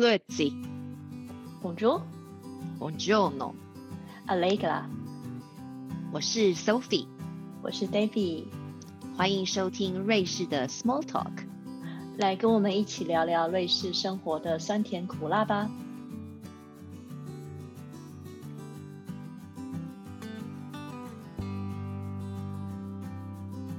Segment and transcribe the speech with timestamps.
[0.00, 0.54] Grüezi,
[1.62, 2.00] Bonjour,
[2.78, 4.84] buongiorno，Allegra，
[6.10, 7.06] 我是 Sophie，
[7.62, 8.44] 我是 Davy，
[9.14, 11.44] 欢迎收听瑞士的 Small Talk。
[12.16, 15.70] 来跟我们一起聊聊瑞士生活的酸甜苦辣吧。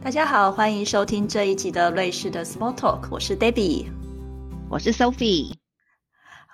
[0.04, 3.88] 大家好，欢迎收听这一集的瑞士的 Small Talk，我是 Debbie。
[4.70, 5.54] 我是 Sophie，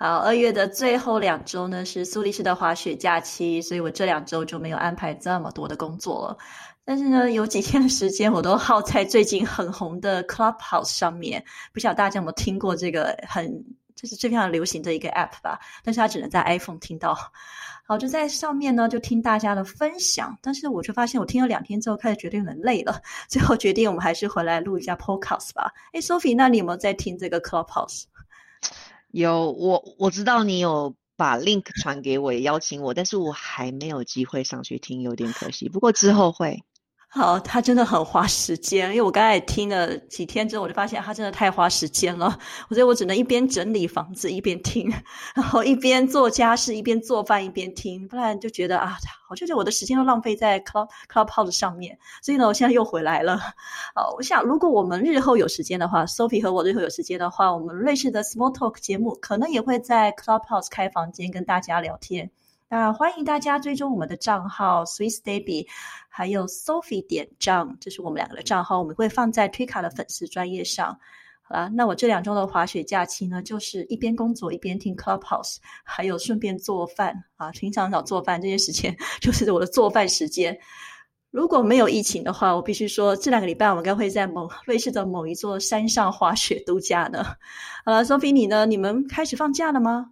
[0.00, 6.38] 好，二月的最后两周呢是苏黎世的滑雪假期，所以我这两周就没有安排这么多的工作了。
[6.84, 11.44] 但是呢，有几天的时间我都耗在最近很红的 Clubhouse 上面。
[11.72, 13.52] 不晓得大家有没有听过这个很，
[13.96, 15.58] 就是非常流行的一个 App 吧？
[15.82, 17.18] 但是它只能在 iPhone 听到。
[17.84, 20.38] 好，就在上面呢，就听大家的分享。
[20.40, 23.02] 但是我就发现，我听了两天之后，开始觉得有点累了。
[23.28, 25.72] 最后决定，我们还是回来录一下 Podcast 吧。
[25.92, 28.04] 哎，Sophie，那你有没有在听这个 Clubhouse？
[29.10, 35.68] 有我我知道你有把 link 传给我，也邀请我，但是我还没有机会上去听，有点可惜。
[35.68, 36.62] 不过之后会。
[37.18, 42.38] 好，他真的很花时间，因为我刚才听了几天之后，我就发现他真的太花时间了，
[42.68, 44.88] 所以我只能一边整理房子一边听，
[45.34, 48.96] 然后一边做家事一边做饭一边听，不然就觉得啊，
[49.28, 53.36] 我就觉得我的时间都浪费在 Club Clubhouse 上面，所以呢，我现在又回来了。
[53.96, 62.30] 好，我想如果我们日后有时间的话，Sophie 和我日后有时间的话，我们瑞士的 Small Talk 节目可能也会在 Clubhouse 开房间跟大家聊天。
[62.70, 65.66] 那欢迎大家追踪我们的账号 Swiss Baby，
[66.10, 70.98] 还有 Sophie 点账，这是我们两个的账号，我们会放在推卡的粉丝专业上。
[71.40, 77.50] 好啦，那我这两周的滑雪假期呢，就是一边工作一边听 Clubhouse，还有顺便做饭啊。
[77.52, 80.54] 平常早做饭这些时间，就是我的做饭时间。
[81.30, 87.24] 如果没有疫情的话，我必须说，这两个礼拜我们应该会在某瑞士的某一座山上滑雪度假呢。
[87.86, 88.66] 好了，Sophie 你呢？
[88.66, 90.10] 你们开始放假了吗？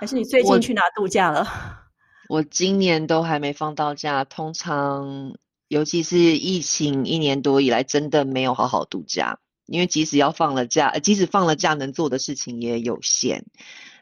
[0.00, 1.46] 还是你最近去哪度假了？
[2.30, 5.36] 我今年都还没放到假，通常
[5.68, 9.38] 尤其是疫情一年多以来，真的没有好好度假。
[9.66, 13.44] 因为即使要放了假，即使放了假，能做的事情也有限。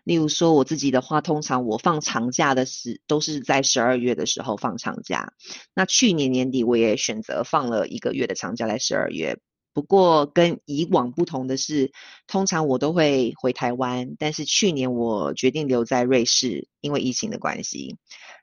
[0.04, 5.32] 例如说我自己的话，通常我放长假的时都是在十二月的时候放长假。
[5.74, 9.40] 那去年年底我也选择放了一个月的长假在十二月。
[9.72, 11.92] 不过跟以往不同的是，
[12.26, 17.96] 通常我都会回台湾，但是去年我决定留在瑞士，因为疫情的关系。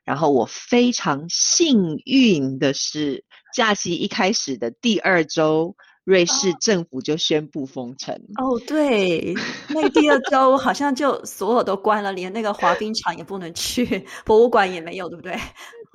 [0.04, 8.14] 然后我非常幸运的是，假期一开始的第二周，瑞士政府就宣布封城。
[8.36, 9.34] 哦，对，
[9.68, 15.36] 那第二周好像就所有都关了，连那个滑冰场也不能去，博物馆也没有，对不对？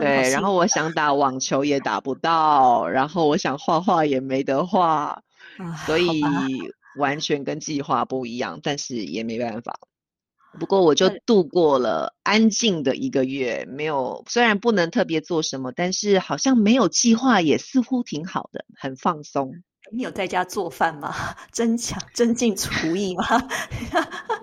[0.02, 5.22] 对，然后我想打网球也打不到，然后我想画画也没得画。
[5.86, 6.24] 所以
[6.98, 9.80] 完全跟计划不一样，但是也没办法。
[10.60, 19.54] 不过我就度过了安静的一个月，没有虽然不能特别做什么，但是好像没有计划也似乎挺好的，很放松。
[19.94, 21.14] 你有在家做饭吗？
[21.52, 23.26] 增强增进厨艺吗？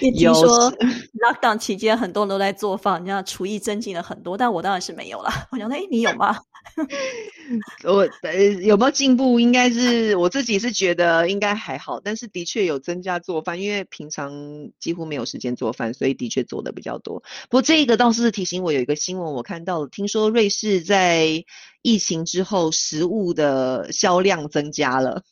[0.00, 0.72] 也听说
[1.20, 5.30] lockdown 期间很多人都在做饭，你知道厨艺增进了很多，但我当然是没有了。
[5.52, 6.36] 我想说，哎，你有吗？
[7.84, 9.40] 我呃有没有进步？
[9.40, 14.32] 应该是我自己是觉得应该还好，但是的确有增加做饭，因为平常
[14.78, 17.20] 几乎没有时间做饭，所以的确做的比较多。
[17.48, 21.44] 不过这个倒是提醒我有一个新闻，我看到了，听说瑞士在
[21.82, 25.22] 疫情之后食物的销量增加了，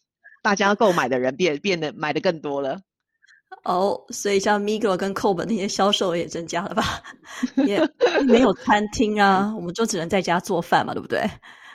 [0.42, 2.80] 大家购买的人变变得买的更多了。
[3.64, 7.02] 哦，所以像 Migros 跟 c o b 那些销售也增加了吧？
[7.66, 7.80] 也
[8.26, 11.28] 没有餐厅啊，我们就只能在家做饭嘛，对不对？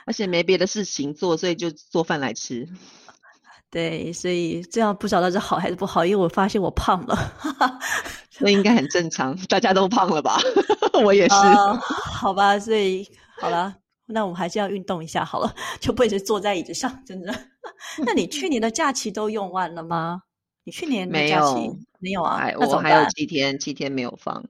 [0.06, 2.68] 而且没别的事情做，所以就做饭来吃。
[3.70, 7.32] 对，所以这样不晓得是好还是不好，因为我发现我胖了，
[8.40, 10.38] 那应该很正常，大家都胖了吧？
[11.04, 11.34] 我也是。
[12.12, 13.08] 好吧，所以
[13.40, 13.74] 好了，
[14.06, 17.34] 那我们还是要运动一下好了，就不一直坐在椅子上，真的。
[18.04, 20.22] 那你去年的假期都用完了吗？
[20.64, 22.50] 你去年没有没有啊？
[22.58, 24.44] 我还有七天，七天没有放，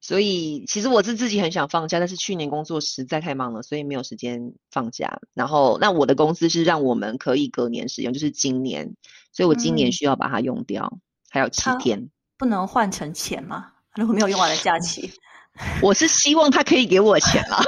[0.00, 5.20] 所以其实我是自己很想放假，但是去年工作实在太忙了，所以没有时间放假。
[5.34, 8.94] 然后那我的公司是让我们可以隔年使用，就是今年，
[9.32, 10.98] 所以我今年需要把它用掉，
[11.28, 13.72] 还有七天，不能换成钱吗？
[13.94, 15.10] 如果没有用完的假期，
[15.82, 17.62] 我是希望他可以给我钱啊，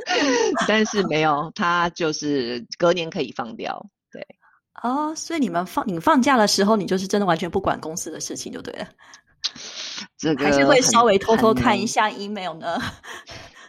[0.68, 4.01] 但是没有，他就是隔年可以放掉，对。
[4.82, 8.88] 哦，所以你们放你放假的时候，你就是真的完全不管公司的事情就对了。
[10.18, 12.80] 这个还是会稍微偷偷看一下 email 呢？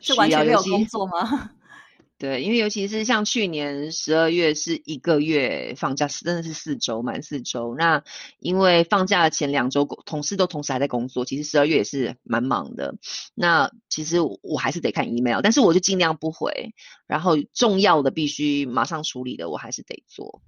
[0.01, 1.51] 是完全没有工作吗？
[2.19, 7.75] 对，因为尤其是像去年十二月是一个月放假，真的是四周满四周。
[7.77, 8.01] 那
[8.39, 12.95] 因为放假的前两周，同事都同时还在工作，其实十二月也是蛮忙的。
[13.33, 16.73] 那其实我还是得看 email，但是我就尽量不回。
[17.07, 20.41] 然后重要的必须马上处理的，我还是得做。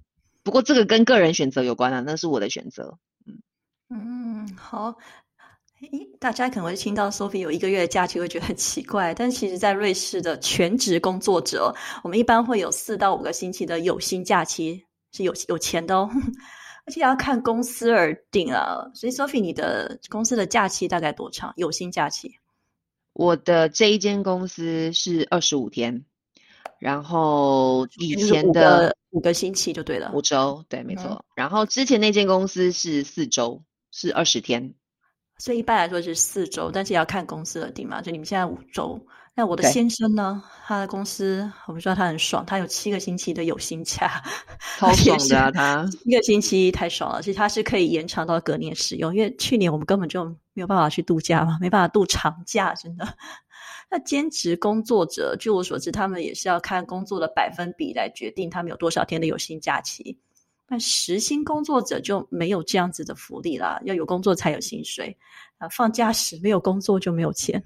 [0.46, 2.96] 不过这个跟个人选择有关啊，那是我的选择。
[3.26, 3.42] 嗯
[3.90, 4.94] 嗯，好。
[6.20, 9.12] 大家可能会听到 Sophie 有一个月的假期，会觉得很奇怪。
[9.12, 16.08] 但其实，在瑞士的全职工作者，我们一般会有四到五个星期的有薪假期，是有有钱的哦。
[16.86, 18.88] 而且要看公司而定啊。
[18.94, 21.52] 所以，Sophie，你的公司的假期大概多长？
[21.56, 22.36] 有薪假期？
[23.14, 26.04] 我的这一间公司是二十五天，
[26.78, 31.24] 然后以前的五个星期就对了，五周，对，没错。
[31.34, 34.74] 然后之前那间公司是四周，是二十天。
[35.38, 38.00] 所以一般来说是四周，但是也要看公司而定嘛。
[38.00, 38.98] 就你们现在五周，
[39.34, 40.42] 那我的先生呢？
[40.66, 44.22] 他的公司我不知道他很爽，他有七个星期的有薪假，
[44.78, 45.50] 超爽的啊！
[45.50, 49.14] 他一个星期太爽了，其实他是可以延长到隔年使用。
[49.14, 50.24] 因为去年我们根本就
[50.54, 53.06] 没有办法去度假嘛，没办法度长假，真的。
[53.88, 60.18] 那兼职工作者，据我所知，他们也是要看工作的百分比来决定他们有多少天的有薪假期。
[60.68, 65.16] 那时薪工作者就没有这样子的福利啦，要有工作才有薪水
[65.58, 65.68] 啊。
[65.68, 67.62] 放假时没有工作就没有钱。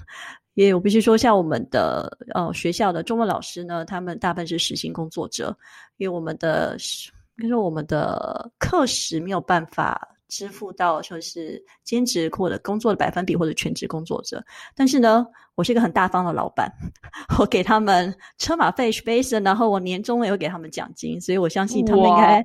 [0.54, 5.56] 也我必须说，像我们的呃学校的中文老师呢，他们大部分是时薪工作者，
[5.96, 6.76] 因为我们的，
[7.36, 10.06] 比如说我们的课时没有办法。
[10.30, 14.42] 支付到说是兼职或者工作的百分比，或者全职工作者。
[14.74, 16.72] 但是呢，我是一个很大方的老板，
[17.38, 22.42] 我给他们车马费是 base，然后我年终也会给他们奖金，所以我相信他们应该。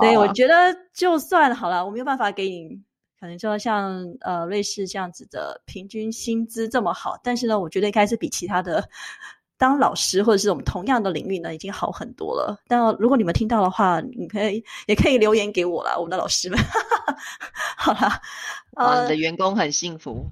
[0.00, 0.54] 对，我觉得
[0.92, 2.68] 就算好了，我没有办法给你，
[3.18, 8.86] 可能说像呃瑞士这样子的平均薪资这么好，但是呢，我觉得应该是比其他的。
[9.58, 12.58] 当老师或者是我们同样的领域呢，已经好很多了。
[12.68, 16.58] 但如果你们听到的话，你可以也可以留言给我啦，我们的老师们。
[17.76, 18.20] 好啦，
[18.74, 20.30] 啊，你的员工很幸福。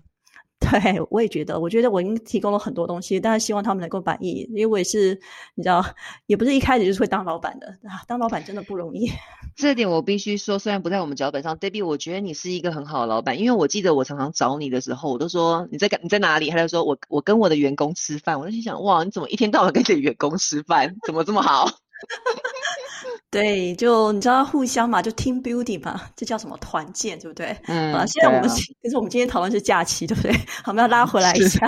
[0.70, 5.20] 对，我也觉得，我觉得我已经提供了很多东西，但是希望他们能够满意，因为我也是，
[5.54, 5.84] 你知道，
[6.26, 9.10] 也不是一开始就是会当老板的啊，当老板真的不容易。
[9.54, 21.66] 这点我必须说，虽然不在我们脚本上，Debbie，我觉得你是一个很好的老板，因为我记得我常常找你的时候，我都说你在干你在哪里，他就说我我跟我的员工吃饭，我就心想，哇，你怎么一天到晚跟你的员工吃饭，怎么这么好？
[23.30, 27.56] 对，就你知道互相嘛，就 team building 嘛，这叫什么团建，对不对？
[27.66, 27.92] 嗯。
[27.92, 28.48] 啊，现在我们
[28.82, 30.32] 可是我们今天讨论是假期，对不对？
[30.66, 31.66] 我们要拉回来一下。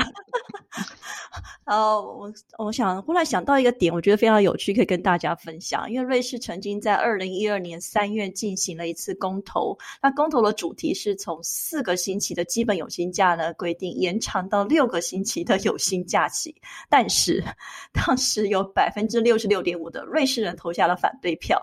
[1.69, 5.91] 然后我我想忽然想到一个点，我觉得非常有趣，可以跟大家分享。
[5.91, 16.55] 因为瑞士曾经在二零一二年三月进行了一次公投，那公投的主题是从四个星期的基本有薪假呢规定延长到六个星期的有薪假期，
[16.89, 17.45] 但是
[17.93, 21.61] 当时有百分之六十六点五的瑞士人投下了反对票。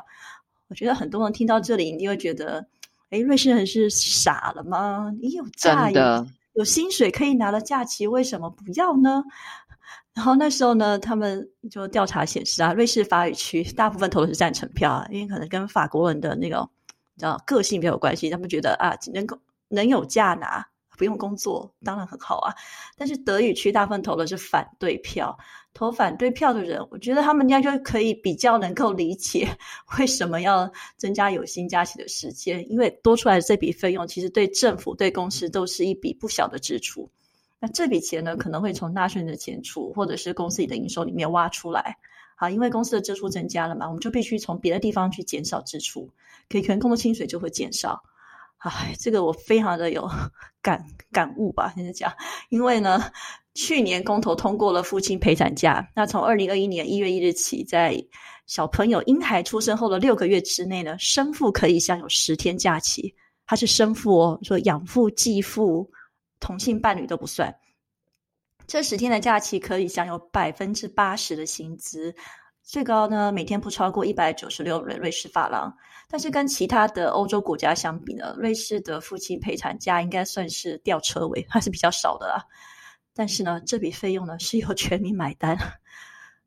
[0.68, 2.64] 我觉得很多人听到这里，一定会觉得，
[3.10, 5.12] 哎，瑞士人是傻了吗？
[5.20, 9.24] 你有假有有薪水可以拿的假期，为什么不要呢？
[10.16, 16.68] 然后那时候呢，他们就调查显示啊，瑞士法语区大部分投的是赞成票啊，因为可能跟法国人的那个
[17.16, 20.66] 你知道个性比较有关系，他们觉得啊，能够能有假拿，
[20.98, 22.54] 不用工作，当然很好啊。
[22.98, 25.38] 但是德语区大部分投的是反对票，
[25.74, 29.46] 投反对票的人，我觉得他们应该就可以比较能够理解
[30.00, 37.10] 为什么要增加有薪假期的时间，因为多出来的这笔费用，其实对政府对公司都是一笔不小的支出。
[37.60, 41.96] 那这笔钱呢，可能会从纳税人的钱出，或者是公司里的营收里面挖出来。
[42.38, 46.10] 好，因为公司的支出增加了嘛，我们就必须从别的地方去减少支出，
[46.50, 48.04] 给员工的薪水就会减少。
[48.58, 50.10] 唉，这个我非常的有
[50.62, 52.12] 感感悟吧，现在讲，
[52.50, 53.10] 因为呢，
[53.54, 57.96] 去年公投通过了父亲陪产假，那从二零二一年一月一日起，在
[58.48, 65.90] 小朋友婴孩出生后的六个月之内呢，生父可以享有十天假期，他是生父哦，说养父、继父。
[66.46, 67.52] 同性伴侣都不算，
[68.68, 72.14] 这十天的假期可以享有百分之八十的薪资，
[72.62, 75.76] 最高呢每天不超过一百九十六瑞瑞士法郎。
[76.08, 82.46] 但是跟其他的欧洲国家相比呢，瑞士的夫妻陪产假应该算是吊车尾，还是比较少的啦。
[83.16, 85.58] 但是呢，这笔费用呢是由全民买单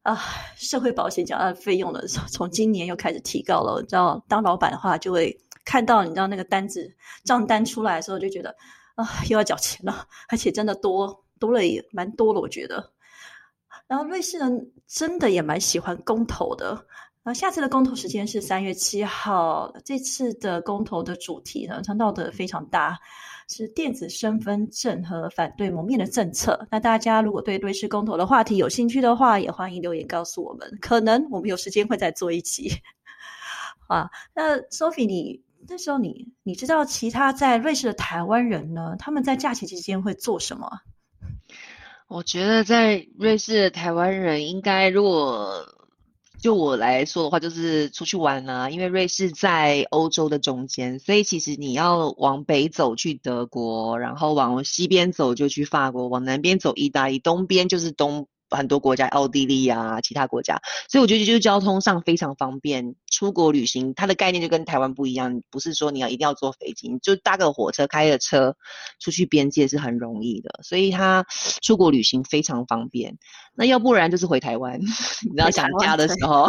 [0.02, 0.16] 啊。
[0.54, 3.80] 社会保险缴纳的费用呢，从今年又开始提高了。
[3.80, 6.88] 你知道，当老板的话就会看到你知道那个单子
[7.24, 8.54] 账单出来的时候，就觉得。
[8.98, 12.92] 啊，又要缴钱了，而且真的多多了也蛮多了，我觉得。
[13.86, 16.70] 然后瑞士人真的也蛮喜欢公投的。
[17.22, 19.72] 然后下次的公投时间是三月七号。
[19.84, 22.98] 这次的公投的主题呢，它闹得非常大，
[23.48, 26.66] 是电子身份证和反对蒙面的政策。
[26.68, 32.68] 那大家如果对瑞士公投的话题有兴趣的话，也欢迎留言告诉我们，可能我们有时间会再做一期。
[33.86, 38.96] 啊，那 Sophie，你那时候你你知道其他在瑞士的台湾人呢？
[38.98, 40.68] 他们在假期期间会做什么？
[42.08, 45.66] 我觉得在瑞士的台湾人应该，如果
[46.40, 48.70] 就我来说的话，就是出去玩啊。
[48.70, 58.28] 因为瑞士在欧洲的中间，所以其实你要往北走去德国，然后往西边走就去法国，往南边走意大利，东边就是东。
[58.50, 62.94] 很多国家，奥地利啊，其他国家，所以我觉得就是交通上非常方便。
[63.10, 68.54] 出国旅行，它的概念就跟台湾不一样，不是说你要一定要坐飞机，就搭个火车，开个车
[69.00, 70.60] 出去边界是很容易的。
[70.62, 71.24] 所以它
[71.62, 73.18] 出国旅行非常方便。
[73.54, 74.78] 那要不然就是回台湾，
[75.24, 76.48] 你知道想家的时候，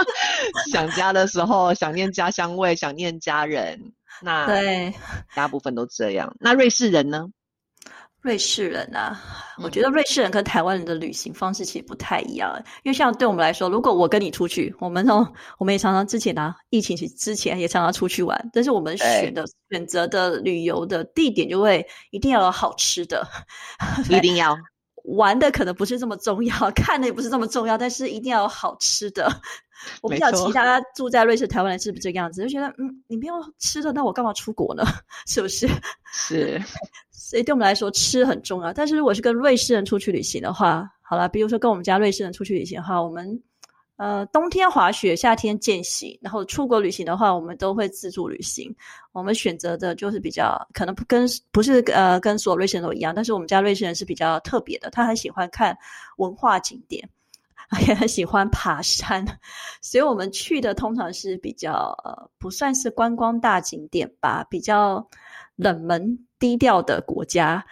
[0.72, 3.92] 想家的时候，想念家乡味，想念家人。
[4.22, 4.94] 那对，
[5.34, 6.34] 大部分都这样。
[6.40, 7.28] 那瑞士人呢？
[8.22, 9.20] 瑞士人啊，
[9.58, 12.56] 我觉得瑞士人跟台湾人的旅行方式其实不太一样。
[12.84, 15.26] 因为像对我们来说，如果我跟你出去，我们从，
[15.58, 23.26] 我们也常常之前啊，疫情之前也常常出去玩，但是我们选的选择的旅游的地点就会一定要有好吃的，
[24.08, 24.56] 一定要
[25.04, 29.28] 玩的可能不是这么重要， 看的也不是这么重要，但是一定要有好吃的。
[30.00, 34.82] 我比较期待他住在瑞士、台湾人是不是这个样子，就觉得嗯，你没有吃的，那我干嘛出国呢？
[35.26, 35.68] 是不是？
[36.12, 36.60] 是。
[37.10, 38.72] 所以对我们来说，吃很重要。
[38.72, 43.42] 但是如果是跟瑞士人出去旅行的话，好了，比如说跟我们家瑞士人出去旅行的话，我们
[43.96, 48.74] 呃冬天滑雪，夏天健行，然后出国旅行的话，我们都会自助旅行。
[49.12, 55.74] 我们选择的就是比较可能不跟不是呃跟所有瑞士人都一样，但是我们家瑞士人是比较特别的，他很喜欢看
[56.18, 57.08] 文化景点，
[57.80, 59.24] 也 很喜欢爬山，
[59.80, 61.72] 所以我们去的通常是比较
[62.04, 65.08] 呃不算是观光大景点吧，比较
[65.56, 66.26] 冷门。
[66.38, 67.64] 低调的国家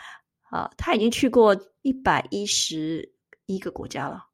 [0.49, 3.12] 啊，他已经去过一百一十
[3.47, 4.25] 一个国家了。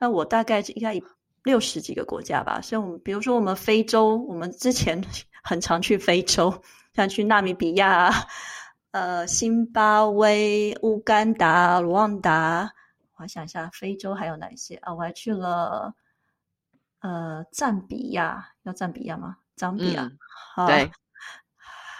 [0.00, 1.00] 那我大概应该
[1.44, 2.60] 六十几个国家吧。
[2.60, 5.00] 所以，我们比如说我们非洲，我们之前
[5.44, 6.52] 很常去非洲，
[6.92, 8.12] 像去纳米比亚、
[8.90, 12.68] 呃，新巴威、乌干达、卢旺达。
[13.18, 14.94] 我想一下，非洲还有哪些啊？
[14.94, 15.94] 我还去了
[17.00, 19.36] 呃，赞比亚，要赞比亚吗？
[19.56, 20.10] 赞比亚，
[20.66, 20.90] 对，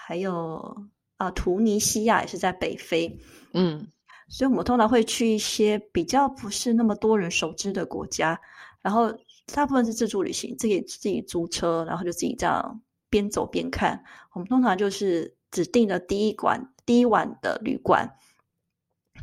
[0.06, 0.88] 还有。
[1.18, 3.18] 啊，图尼西亚也是在北非，
[3.52, 3.88] 嗯，
[4.28, 8.40] 所以我们通常会去一些比较不是那么多人熟知的国家，
[8.80, 9.12] 然后
[9.52, 14.04] 大部分是自助旅行，自己自己租车，然后就自己这样边走边看。
[14.30, 18.08] 我们通常就是指定的第一馆第一晚的旅馆，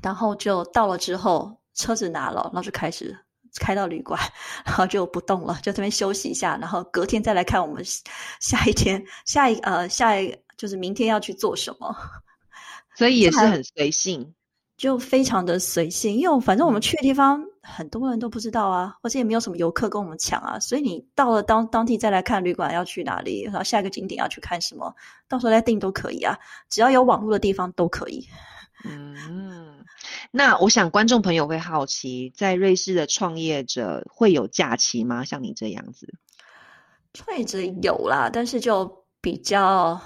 [0.02, 3.16] 然后就到了之后，车子拿了，然后就开始
[3.60, 4.20] 开到旅馆，
[4.66, 7.84] 然后就不动了，就这边休息一下，然后隔天再来看我们
[8.40, 10.36] 下一天下一呃下一。
[10.58, 11.94] 就是明天要去做什么，
[12.96, 14.34] 所以也是很随性，
[14.78, 16.16] 就非常的随性。
[16.16, 24.96] 因为反正我们去的地方很多人都不知道啊，而且也没有什么游客跟我们抢啊，所以你到了当当地再来看旅馆要去哪里，然后下一个景点要去看什么，
[25.28, 26.40] 到时候再订都可以啊，
[26.70, 28.26] 只要有网络的地方都可以。
[28.86, 29.86] 嗯，
[30.32, 35.24] 那我想观众朋友会好奇，在瑞士的创业者会有假期吗？
[35.24, 36.14] 像你这样子，
[37.14, 40.00] 创业者有啦，但是就比较。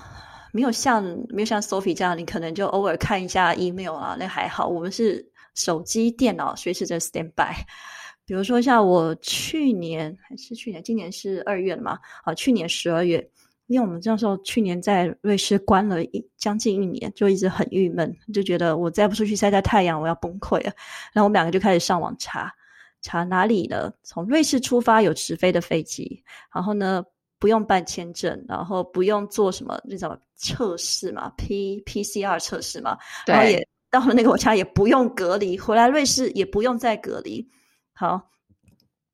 [0.51, 4.67] 没有像没有像 Sophie 这样，你可能就偶尔看一下 email 啊，那还好。
[4.67, 7.53] 我们是手机、电脑随时在 stand by。
[8.25, 11.99] 比如说像我去年还是去年，今年是二月了嘛？
[12.23, 13.29] 啊，去年十二月，
[13.69, 20.73] 因为我们那时候去年在瑞士关了一将近一年，就一直很郁闷，就觉得我再不出去晒晒太阳，我要崩溃了。
[21.13, 22.53] 然后我们两个就开始上网查，
[23.01, 23.93] 查哪里呢？
[24.03, 26.21] 从瑞士出发有直飞的飞机，
[26.53, 27.03] 然后呢？
[27.41, 37.47] 不用办签证，然后不用做什么那种测试嘛，P P C R 测试嘛，然后也到了那个国家也不用隔离，回来瑞士也不用再隔离。
[37.93, 38.29] 好，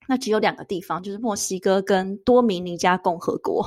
[0.07, 3.63] 那只有两个地方，就是墨西哥跟多米尼加共和国。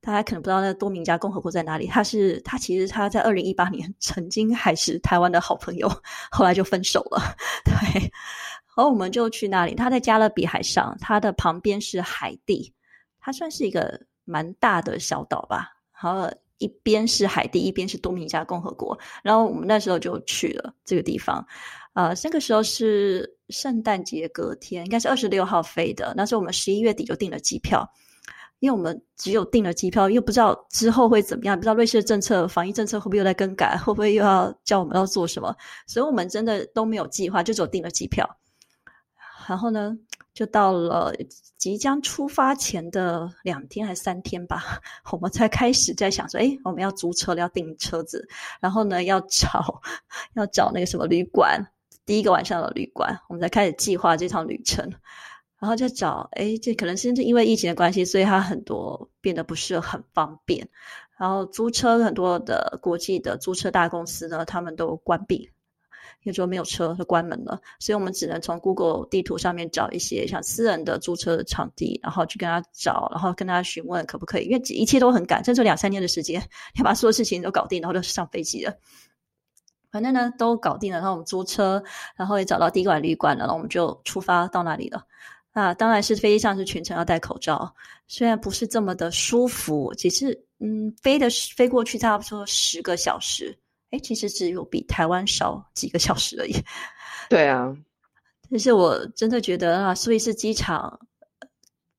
[0.00, 5.88] 大家可能不知道那多米加共和国在哪里，它是它其实它在二零一八年曾经还是台湾的好朋友，
[6.30, 7.20] 后来就分手了。
[7.64, 12.72] 对，然后我们就去那里，它在加勒比海上，它的旁边是海地。
[13.20, 15.68] 它算是一个蛮大的小岛吧，
[16.02, 18.98] 然后一边是海地，一边是多米加共和国。
[19.22, 21.46] 然后我们那时候就去了这个地方，
[21.92, 26.14] 呃，那个时候是圣诞节隔天，应该是二十六号飞的。
[26.16, 27.86] 那时候我们十一月底就订了机票，
[28.60, 38.38] 因为我们只有订了机票，又不知道之后会怎么样，不知道瑞士的政策、防疫政策会不会又在更改，会不会又要叫我们要做什么，所以我们真的都没有计划，就只有订了机票。
[39.48, 39.96] 然后呢，
[40.34, 41.12] 就到了
[41.56, 48.28] 即将出发前的两天还是三天吧，我们才开始在想说，哎，我们要租车了，要订车子，
[48.60, 49.80] 然后呢，要找
[50.34, 51.66] 要找那个什么旅馆，
[52.04, 54.92] 第一个晚上的旅馆，我们才开始计划这趟旅程。
[55.60, 60.68] 然后再找，哎，这可能是因为疫情的关系，所以它很多变得不是很方便。
[61.18, 65.50] 然后租车很多的国际的租车大公司呢，他们都关闭，
[66.22, 67.60] 也就没有车就关门了。
[67.78, 76.42] 所以我们只能从 Google 地图上面找一些像私人的租车的场地，然后去跟他找，然后跟他询问可不可以，因为一切都很赶，甚至两三天的时间
[76.76, 78.72] 要把所有事情都搞定，然后就上飞机了。
[79.90, 81.82] 反正呢都搞定了，然后我们租车，
[82.16, 85.04] 然后也找到第一晚旅馆了，然后我们就出发到那里了。
[85.52, 87.74] 啊，当然是飞机上是全程要戴口罩，
[88.06, 93.58] 虽然不是这么的舒服，只是嗯，飞的飞过去差不多十个小时，
[93.90, 96.54] 哎，其实只有比台湾少几个小时而已。
[97.28, 97.74] 对啊，
[98.50, 101.00] 但是我真的觉得啊，苏伊士机场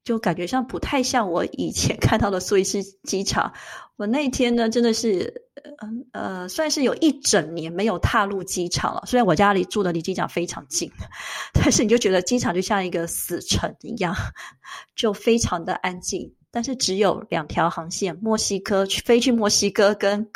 [0.04, 3.54] 就感觉像不太像我以前 看到的苏伊士机场。
[3.98, 5.50] 我那天呢，真的是。
[5.84, 9.04] 嗯呃，算是有一整年没有踏入机场了。
[9.06, 10.92] 虽然我家里住的离机场非常近，
[11.54, 14.16] 但是你就觉得机场就像一个死城一样，
[14.96, 16.34] 就非常的安静。
[16.52, 20.30] 但是只有两条航线，墨西哥去飞去墨西哥跟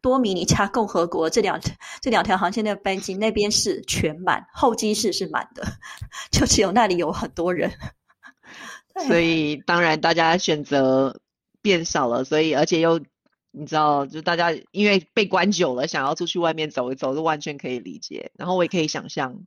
[0.00, 1.60] 多米尼加共和国这两
[2.00, 5.64] 这两条航线的班机，那边是全满，候机室是满的，
[6.32, 7.70] 就只有那里有很多人。
[9.08, 11.20] 所以当然大家选择
[11.62, 13.00] 变少了，所以而且又。
[13.56, 18.32] 你知道，就大家因为被关久了，想要出去外面走一走，是完全可以理解。
[18.36, 19.44] 然后我也可以想象，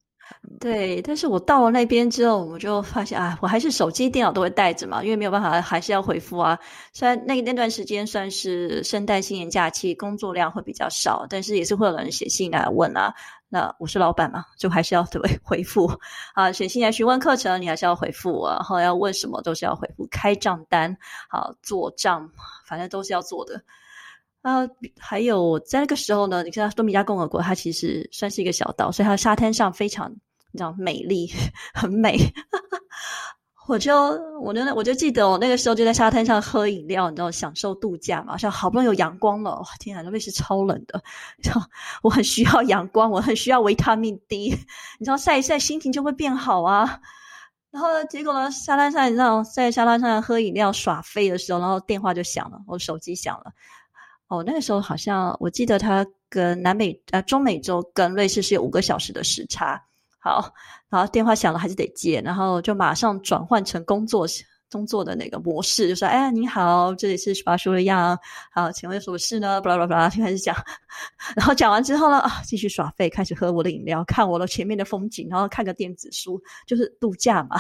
[0.59, 1.01] 对。
[1.01, 6.57] 但是我到了那边之后，我就发现啊，我还是手机、电脑都会带着嘛，因为没有办法，还是要回复啊。
[6.93, 13.13] 虽然那那段时间算是圣诞新年假期，工作量会比较少，但是也是会有人写信来问啊。
[13.49, 15.89] 那我是老板嘛，就还是要 回回复
[16.33, 16.51] 啊。
[16.51, 18.55] 写信来询问课程，你还是要回复啊。
[18.55, 20.97] 然后要问什么都是要回复，开账单
[21.29, 22.29] 好做账，
[22.65, 23.61] 反正都是要做的。
[24.47, 24.65] 啊，
[24.97, 30.09] 还有在那个时候呢，你看多米加共和国，它其实算是一个小岛，所以它的沙滩上非常
[30.51, 31.29] 你知道美丽，
[31.75, 32.17] 很美。
[33.67, 33.93] 我就
[34.41, 41.03] 我那我就记得我那个时候就在沙滩上喝饮料，你知道享受度假嘛，像好不容易有阳光了，哇天啊，那边是超冷的，
[41.35, 41.61] 你知道
[42.01, 44.51] 我很需要阳光，我很需要维他命 D，
[44.99, 47.01] 你知道晒一晒心情就会变好啊。
[47.69, 53.51] 然后结果呢，沙滩上你知道在沙滩上喝饮料耍废的时候，然后电话就响了，我手机响了。
[54.27, 59.81] 哦，那个时候好像我记得他跟南美呃中美洲跟瑞士是有五个小时的时差。
[60.19, 60.53] 好，
[60.89, 64.27] 然后电话响了还是得接，然后就马上转换成工作
[64.69, 68.17] 工作的那个模式，就说：“哎，你好，这里是巴舒利亚，
[68.51, 70.53] 好，请问有什么事呢？”巴拉巴拉巴拉，就开始讲。
[71.37, 77.57] 然后讲完之后呢，啊，继续耍废，开始喝我的饮料，看我的前面的风景，然后看个电子书，就是度假嘛。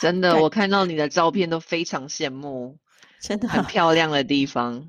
[0.00, 2.78] 真的， 我看到你的照片都非常羡慕，
[3.20, 4.88] 真的很漂亮的地方。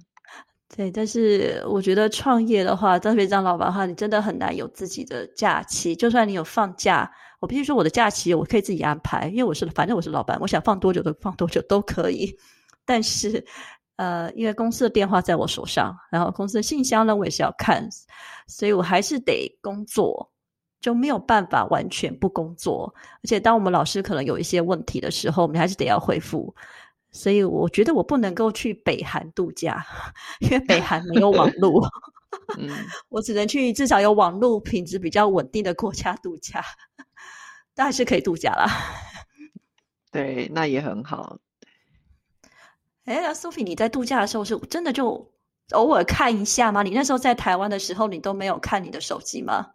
[0.68, 5.96] 对，但是我觉得创业的话，特别当老板的话，你真的很难有自己的假期。
[5.96, 12.36] 就算你有放假，我必须说我的假期我可以自己安排，因为我是反正我是老板，我想放多久都放多久都可以。
[12.84, 13.46] 但是，
[13.96, 17.88] 呃，因为公司的电话在我手上，然后公司的信箱呢我也是要看，
[18.48, 20.30] 所以我还是得工作，
[20.82, 22.94] 就没有办法完全不工作。
[23.24, 26.54] 而且，当我们老师可能有一些问题的时候，我们还是得要回复。
[27.16, 29.82] 所以我觉得我不能够去北韩度假，
[30.42, 31.90] 因为北韩没有网络。
[32.60, 32.70] 嗯，
[33.08, 36.62] 我只能去至少有网络品质比较稳定的国家度假，
[37.74, 38.70] 但还是可以度假啦。
[40.12, 41.38] 对，那也很好。
[43.06, 45.32] 哎，那 Sophie，你在度假的时候是真的就
[45.72, 46.84] 偶尔看一下吗？
[46.84, 49.68] 你那时候在台湾的时候，你都没有看你的手机吗？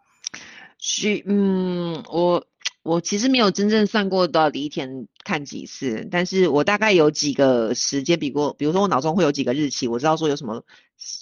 [0.77, 2.45] 是，嗯，我。
[2.83, 10.63] 我其实没有真正算过到底一天看几次，但是我大概有几个时间，比过，比如说我脑中会有几个日期，我知道说有什么，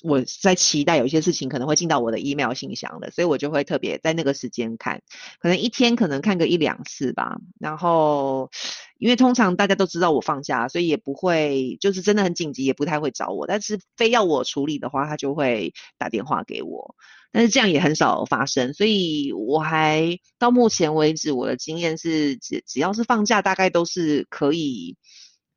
[0.03, 5.01] 我在期待有一些事情可能会进到我的 email 信箱的，所以我就会特别在那个时间看，
[5.39, 7.37] 可能一天可能看个一两次吧。
[7.59, 8.49] 然后，
[8.97, 13.47] 因为通常大家都知道我放假，所以也不会就是真的很紧急，也不太会找我。
[13.47, 16.95] 但是非要我处理的话，他就会打电话给我。
[17.31, 24.97] 但是这样也很少发生，所以我还到目前为止，我的经验是，只只要是放假，大概都是可以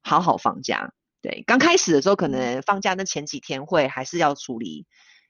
[0.03, 0.93] 好好放假。
[1.23, 4.85] 对，刚开始的时候，可能放假那前几天会还是要处理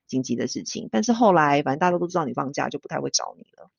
[0.09, 3.71] 紧急的事情，但是后来反正大家都知道你放假，就不太会找你了。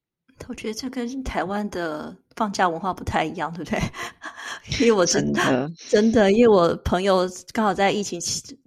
[0.48, 3.80] 我觉得这跟台湾的放假文化不太一样，对不对？
[4.82, 8.20] 因为我真的 真的，因为我朋友刚好在疫情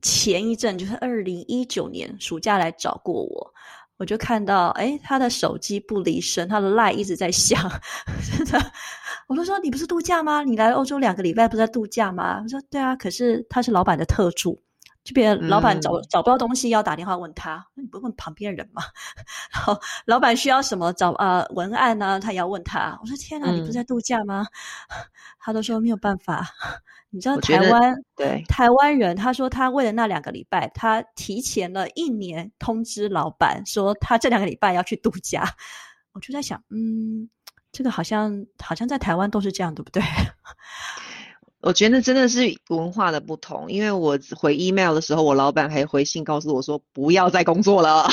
[0.02, 3.52] 前一阵，就是二零一九年暑假来找过我。
[3.98, 7.58] 我就看到，哎，他的手机不离身，他的赖一直在响，
[8.36, 8.72] 真的。
[9.26, 10.42] 我就说你不是度假吗？
[10.42, 12.40] 你来欧洲两个礼拜不是在度假吗？
[12.42, 14.62] 我说对啊，可是他是老板的特助，
[15.02, 18.82] 这边老板找找不到东西要打电话问他，那你不问旁边人吗？
[19.52, 22.20] 然后老板需要什么找啊文案呢？
[22.20, 22.96] 他也要问他。
[23.00, 24.46] 我说天哪，你不是在度假吗？
[25.40, 26.46] 他都说没有办法。
[27.10, 35.44] 你知道台湾对台湾人，他说他为了那两个礼拜，他提前了一年通知老板说他这两个礼拜要去度假。
[36.12, 37.28] 我就在想，嗯。
[37.76, 40.02] 这个好像好像在台湾都是这样，对不对？
[41.60, 48.08] 我觉得真的是文化的不同，因为我回 email 的时候，我老板还回信告诉我说不要再工作了，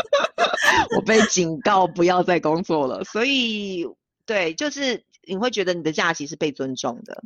[0.96, 3.04] 我被警告不要再工作了。
[3.04, 3.86] 所以，
[4.24, 7.22] 对，就是你会觉得你的假期是被尊重的，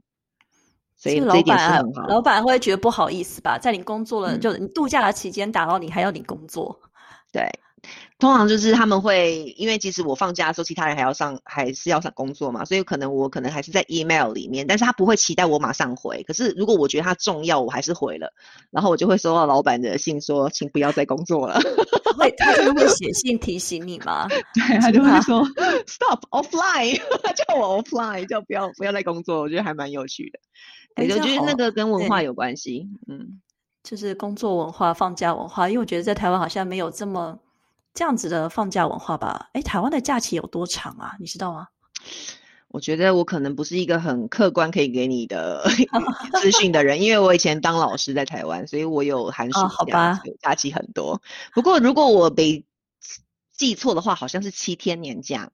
[0.97, 3.57] 所以老板老板会觉得不好意思吧？
[3.59, 6.81] 在你工作了，就你度假的期间打扰你，还要你工作，
[7.33, 7.49] 对。
[8.19, 16.23] 通常就是他们会，因为即使我放假的时候，其他人还要上，还是要上工作嘛，所以可能我可能还是在 email 里面，但是他不会期待我马上回。
[16.23, 18.33] 可是如果我觉得他重要，我还是回了，
[18.71, 21.61] 然后我就会收到老板的信说，请不要再工作了。
[22.17, 24.29] 会，他就会写信提醒你吗？
[24.55, 25.45] 对，他就会说
[25.87, 26.97] stop offline，
[27.35, 29.41] 叫我 offline，叫不要不要再工作。
[29.41, 30.39] 我觉得还蛮有趣的。
[30.97, 33.41] 我觉得那个跟文化有关系，嗯，
[33.83, 37.41] 就是工作文化、放假文化，因为我觉得在台湾好像没有这么。
[37.95, 41.15] 这样子的放假文化吧，哎，台湾的假期有多长啊？
[41.19, 41.69] 你知道吗？
[42.69, 45.65] 我觉得我可能不是一个很客观可以给你的
[46.43, 51.23] 资讯的人，因为我以前当老师在台湾，所以我有寒暑假，假期很多。
[51.55, 52.65] 不过如果我没
[53.53, 55.49] 记错的话，好像是七天年假。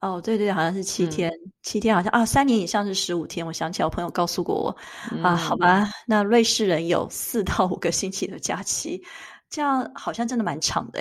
[0.00, 1.32] 哦，对对，好像是七天，
[1.62, 3.46] 七天好像啊，三年以上是十五天。
[3.46, 4.76] 我想起来，我朋友告诉过我
[5.22, 9.02] 啊，好吧，那瑞士人有四到五个星期的假期，
[9.48, 11.00] 这样好像真的蛮长的。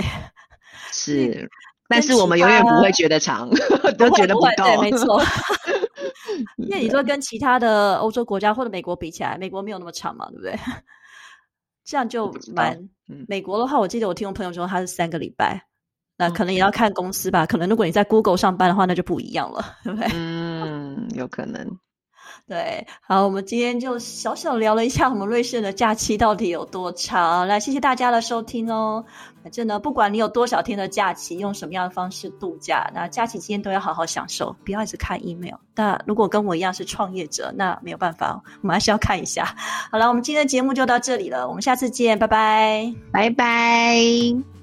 [0.92, 1.50] 是，
[1.88, 3.50] 但是我们永远不会觉得长，
[3.98, 4.48] 都觉得不够。
[4.58, 5.22] 对，没错。
[6.58, 10.58] 因为你说跟其他的欧洲国家或者美国比起来，美国没有那么长嘛，对不对？
[11.86, 12.90] 这样就蛮。
[13.28, 15.66] 美国的话，我记得我听我朋友说他是三个礼拜，
[16.18, 17.46] 那可能也要看公司吧。
[17.46, 20.08] 可能如果你在 Google 上班的话，那就不一样了，对不对？
[20.14, 21.78] 嗯，有可能。
[22.48, 27.48] 对，好，我们今天就小小聊了一下我们瑞士的假期到底有多长。
[27.48, 29.04] 来，谢谢大家的收听哦。
[29.42, 35.56] 反正呢，不管你有多少天的假期，用什么样的方式度假，那假期期间都要好好享受，不要一直看 email。
[35.76, 39.56] 那如果跟我一样是创业者，那没有办法，我们还是要看一下。
[39.90, 44.61] 好了，我们今天的节目就到这里了，我们下次见，拜拜，拜拜。